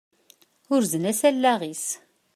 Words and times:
Urzen-as 0.73 1.21
allaɣ-is. 1.29 1.85